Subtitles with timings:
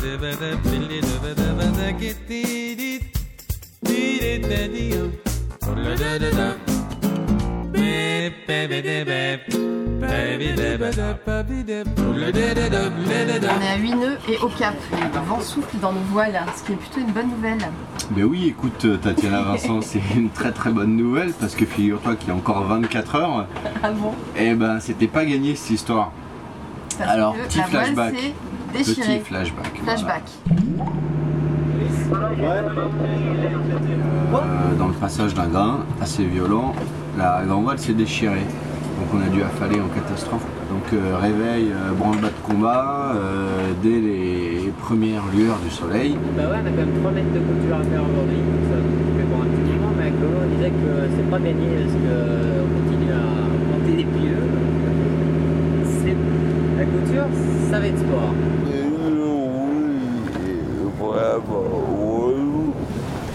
[0.00, 0.04] On
[13.60, 14.74] est à 8 nœuds et au cap.
[14.92, 17.58] Le vent souffle dans nos voiles, ce qui est plutôt une bonne nouvelle.
[18.12, 22.14] Ben oui, écoute, euh, Tatiana Vincent, c'est une très très bonne nouvelle parce que figure-toi
[22.14, 23.46] qu'il y a encore 24 heures,
[23.82, 24.14] Ah bon?
[24.36, 26.12] Et ben c'était pas gagné cette histoire.
[26.96, 28.14] Parce Alors, que petit la flashback.
[28.72, 29.80] Petit flashback.
[29.82, 30.22] Flashback.
[32.38, 32.62] voilà.
[34.34, 36.74] Euh, dans le passage d'un grain assez violent,
[37.16, 38.46] la grande voile s'est déchirée.
[38.98, 40.44] Donc on a dû affaler en catastrophe.
[40.68, 46.16] Donc euh, réveil, euh, branle-bas de combat, euh, dès les premières lueurs du soleil.
[46.36, 48.76] Bah ouais, on a quand même 3 mètres de couture à faire aujourd'hui, donc ça
[49.16, 51.94] fait pour un petit moment, mais avec Lolo, on disait que c'est pas gagné parce
[51.94, 53.24] qu'on continue à
[53.72, 54.42] monter les pieux?
[56.78, 57.26] La couture,
[57.70, 58.32] ça va être sport.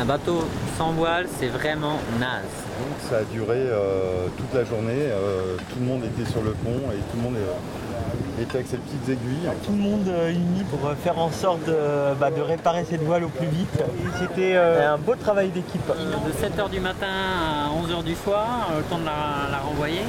[0.00, 0.44] Un bateau
[0.76, 2.42] sans voile, c'est vraiment naze.
[2.78, 6.50] Donc ça a duré euh, toute la journée, euh, tout le monde était sur le
[6.50, 9.48] pont et tout le monde euh, était avec ses petites aiguilles.
[9.64, 13.24] tout le monde euh, uni pour faire en sorte de, bah, de réparer cette voile
[13.24, 13.82] au plus vite.
[14.20, 15.86] C'était euh, un beau travail d'équipe.
[15.86, 20.02] De 7h du matin à 11h du soir, le temps de la, la renvoyer.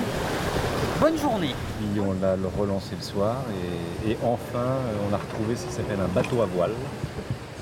[0.99, 3.43] Bonne journée Puis on l'a relancé le soir
[4.05, 6.71] et, et enfin on a retrouvé ce qui s'appelle un bateau à voile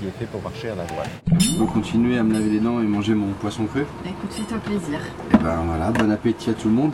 [0.04, 1.08] qui est fait pour marcher à la voile.
[1.40, 3.86] Je peux continuer à me laver les dents et manger mon poisson cru.
[4.06, 5.00] Écoute, fais-toi plaisir.
[5.34, 6.94] Et ben voilà, bon appétit à tout le monde.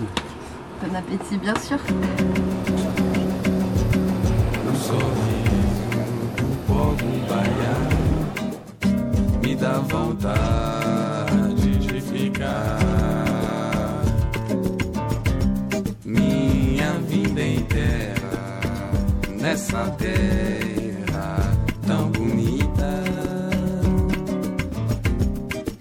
[0.81, 1.77] Bon appétit, bien sûr.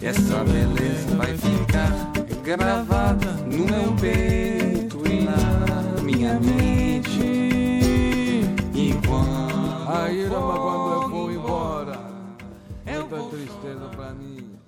[0.09, 1.93] Essa beleza vai ficar
[2.43, 7.21] gravada no meu peito e na minha mente.
[8.75, 12.01] Enquanto Aí, for Rama, quando eu vou embora,
[12.87, 14.59] muita tristeza pra mim.